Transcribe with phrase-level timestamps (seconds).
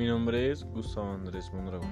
[0.00, 1.90] Mi nombre es Gustavo Andrés Mondragón.